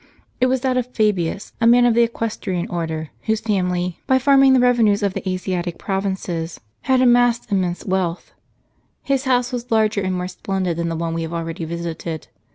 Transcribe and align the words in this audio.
It 0.39 0.47
was 0.47 0.61
that 0.61 0.77
of 0.77 0.87
Fabius, 0.95 1.53
a 1.61 1.67
man 1.67 1.85
of 1.85 1.93
the 1.93 2.01
equestrian 2.01 2.67
order, 2.69 3.11
whose 3.27 3.39
family, 3.39 3.99
by 4.07 4.17
farming 4.17 4.53
the 4.53 4.59
revenues 4.59 5.03
of 5.03 5.15
Asiatic 5.15 5.77
provinces, 5.77 6.59
had 6.89 7.01
amassed 7.03 7.51
immense 7.51 7.85
wealth. 7.85 8.33
His 9.03 9.25
house 9.25 9.51
was 9.51 9.69
larger 9.69 10.01
and 10.01 10.15
more 10.15 10.27
splendid 10.27 10.77
than 10.77 10.89
the 10.89 10.95
one 10.95 11.13
we 11.13 11.21
have 11.21 11.33
already 11.33 11.65
visited. 11.65 12.29